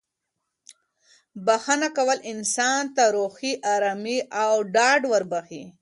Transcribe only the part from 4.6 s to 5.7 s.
ډاډ وربښي.